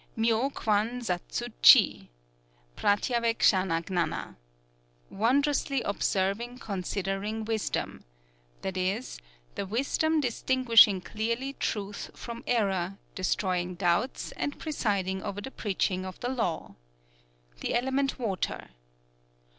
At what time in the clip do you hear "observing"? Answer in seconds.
5.83-6.57